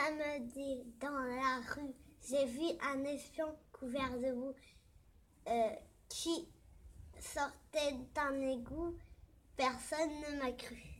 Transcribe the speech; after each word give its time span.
Samedi, 0.00 0.82
dans 0.98 1.10
la 1.10 1.60
rue, 1.74 1.94
j'ai 2.26 2.46
vu 2.46 2.64
un 2.80 3.04
espion 3.04 3.54
couvert 3.70 4.18
de 4.18 4.32
boue 4.32 4.54
euh, 5.46 5.70
qui 6.08 6.48
sortait 7.18 7.98
d'un 8.14 8.40
égout. 8.40 8.96
Personne 9.56 10.10
ne 10.22 10.38
m'a 10.38 10.52
cru. 10.52 10.99